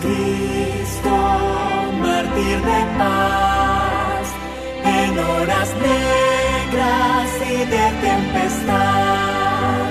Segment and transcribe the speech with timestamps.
[0.00, 1.16] Cristo,
[2.02, 4.26] mártir de paz,
[4.84, 9.82] en horas negras y de tempestad,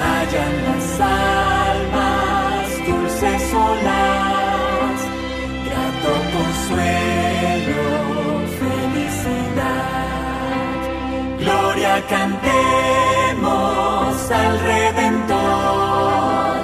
[0.00, 4.98] hallan las almas dulces olas,
[5.66, 7.84] grato consuelo,
[8.60, 10.76] felicidad.
[11.38, 16.56] Gloria cantemos al Redentor,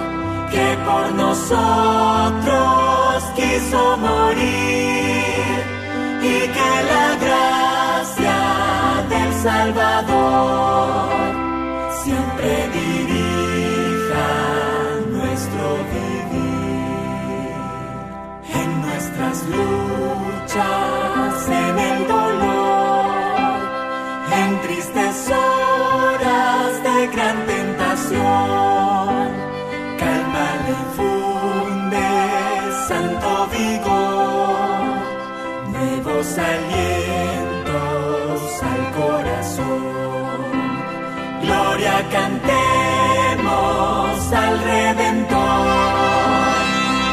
[0.51, 2.20] que por nosotros
[3.35, 5.59] quiso morir
[6.23, 8.39] y que la gracia
[9.09, 11.11] del Salvador
[12.03, 14.29] siempre dirija
[15.17, 17.55] nuestro vivir
[18.61, 23.61] en nuestras luchas, en el dolor,
[24.43, 27.50] en tristes horas de gran
[32.91, 34.99] santo vigor,
[35.75, 38.39] nuevos alientos
[38.73, 40.41] al corazón.
[41.45, 43.53] Gloria cantemos
[44.43, 45.69] al Redentor,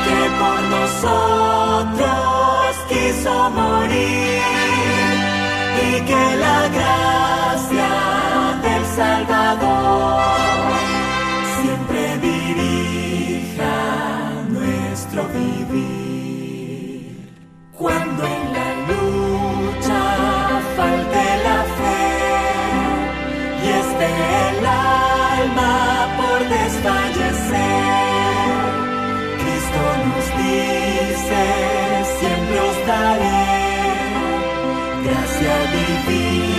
[0.05, 4.41] que por nosotros quiso morir
[5.85, 7.36] y que la gracia
[26.87, 27.57] desfallecer,
[29.39, 31.41] Cristo nos dice,
[32.19, 33.43] siempre os daré
[35.03, 36.56] gracia divina